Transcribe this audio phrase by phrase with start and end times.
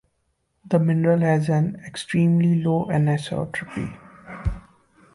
[0.65, 3.99] The mineral has an extremely low anisotropy.